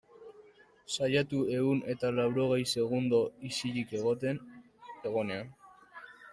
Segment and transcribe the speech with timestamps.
[0.95, 3.21] Saiatu ehun eta laurogei segundo
[3.53, 4.43] isilik egoten,
[5.13, 5.57] egonean.